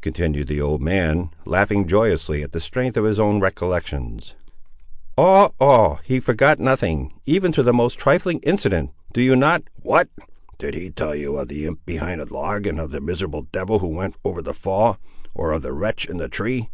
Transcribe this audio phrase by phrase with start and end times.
[0.00, 4.34] continued the old man, laughing joyously at the strength of his own recollections.
[5.18, 8.92] "All—all—he forgot nothing, even to the most trifling incident.
[9.12, 10.08] Do you not—" "What!
[10.56, 13.80] did he tell you of the imp behind the log and of the miserable devil
[13.80, 16.70] who went over the fall—or of the wretch in the tree?"